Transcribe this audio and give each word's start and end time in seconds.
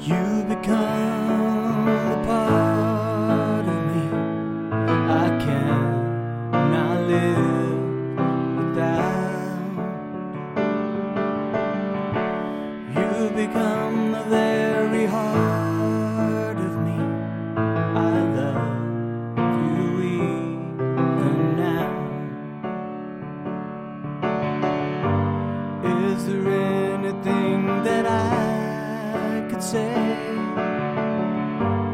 You 0.00 0.44
become 0.48 1.88
a 1.88 2.24
part 2.24 3.66
of 3.66 3.80
me. 3.88 4.04
I 5.10 5.28
cannot 5.44 6.98
live 7.08 7.78
without. 8.56 9.18
You 12.96 13.30
become 13.34 14.12
the 14.12 14.47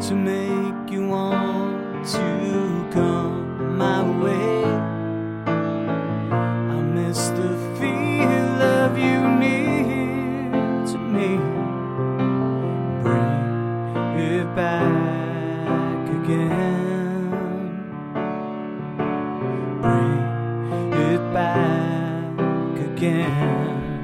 to 0.08 0.14
make 0.14 0.90
you 0.90 1.08
want 1.08 2.06
to 2.06 2.88
come 2.92 3.78
my 3.78 4.02
way? 4.22 4.64
I 5.46 6.80
miss 6.96 7.28
the 7.28 7.56
feel 7.78 8.62
of 8.62 8.98
you 8.98 9.20
near 9.40 10.84
to 10.88 10.98
me. 10.98 11.38
Bring 13.02 14.18
it 14.20 14.54
back 14.54 16.08
again. 16.20 17.30
Bring 19.80 20.92
it 20.92 21.22
back 21.32 22.78
again. 22.91 24.02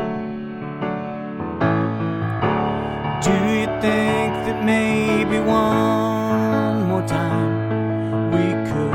Do 3.23 3.32
you 3.32 3.66
think 3.82 4.09
that 4.50 4.64
maybe 4.64 5.38
one 5.38 6.88
more 6.88 7.06
time 7.06 8.30
we 8.32 8.46
could 8.68 8.92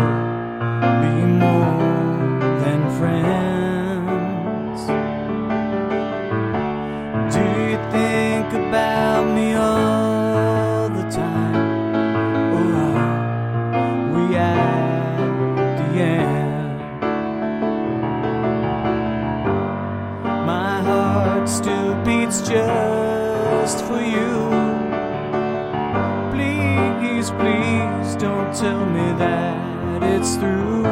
be 1.01 1.15
more 1.43 1.79
than 2.63 2.81
friends? 2.99 4.79
Do 7.33 7.41
you 7.69 7.77
think 7.95 8.47
about 8.67 9.23
me 9.33 9.53
all 9.53 10.89
the 10.89 11.05
time? 11.09 11.55
Or 12.57 12.67
are 12.91 13.95
we 14.13 14.35
at 14.35 15.77
the 15.79 15.89
end? 16.01 16.99
My 20.45 20.81
heart 20.81 21.47
still 21.47 21.95
beats 22.03 22.41
just 22.41 23.85
for 23.85 24.01
you. 24.01 24.44
Please, 27.25 27.33
please 27.39 28.15
don't 28.17 28.53
tell 28.55 28.85
me 28.85 29.17
that 29.17 30.03
it's 30.03 30.35
through. 30.35 30.83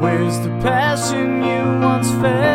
Where's 0.00 0.38
the 0.38 0.50
passion 0.62 1.42
you 1.42 1.80
once 1.84 2.08
felt 2.22 2.47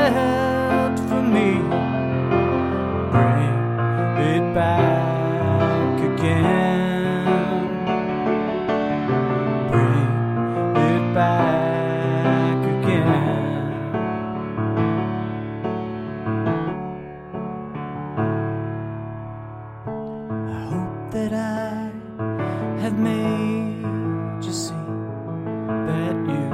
have 22.93 23.01
made 23.01 24.43
you 24.45 24.53
see 24.53 24.73
that 25.87 26.15
you 26.29 26.49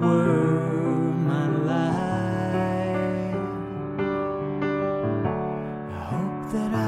were 0.00 1.12
my 1.30 1.46
life. 1.48 3.36
I 5.92 5.98
hope 6.10 6.52
that 6.52 6.72
I 6.72 6.80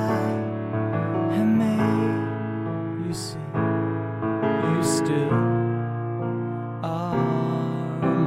have 1.35 1.53
made 1.65 3.07
you 3.07 3.13
see 3.13 3.51
you 4.65 4.83
still 4.83 5.35
are 6.83 7.17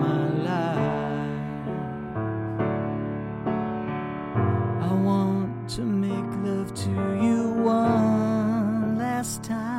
my 0.03 0.22
life. 0.50 1.68
I 4.81 4.94
want 4.94 5.69
to 5.69 5.81
make 5.81 6.31
love 6.46 6.72
to 6.86 6.92
you 7.25 7.50
one 7.63 8.98
last 8.98 9.44
time. 9.44 9.71